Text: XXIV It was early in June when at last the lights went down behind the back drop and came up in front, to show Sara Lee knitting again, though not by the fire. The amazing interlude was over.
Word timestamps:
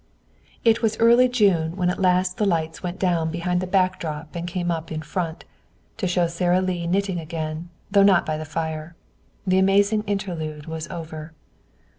XXIV 0.01 0.59
It 0.65 0.81
was 0.81 0.97
early 0.97 1.25
in 1.25 1.31
June 1.31 1.75
when 1.75 1.91
at 1.91 1.99
last 2.01 2.37
the 2.39 2.45
lights 2.47 2.81
went 2.81 2.97
down 2.97 3.29
behind 3.29 3.61
the 3.61 3.67
back 3.67 3.99
drop 3.99 4.35
and 4.35 4.47
came 4.47 4.71
up 4.71 4.91
in 4.91 5.03
front, 5.03 5.45
to 5.97 6.07
show 6.07 6.25
Sara 6.25 6.59
Lee 6.59 6.87
knitting 6.87 7.19
again, 7.19 7.69
though 7.91 8.01
not 8.01 8.25
by 8.25 8.35
the 8.35 8.43
fire. 8.43 8.95
The 9.45 9.59
amazing 9.59 10.01
interlude 10.07 10.65
was 10.65 10.87
over. 10.87 11.33